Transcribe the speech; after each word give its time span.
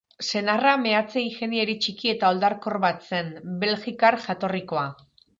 Senarra 0.29 0.69
meatze-ingeniari 0.83 1.75
txiki 1.83 2.09
eta 2.13 2.31
oldarkor 2.35 2.79
bat 2.85 3.05
zen, 3.09 3.29
belgikar 3.65 4.17
jatorrikoa. 4.25 4.87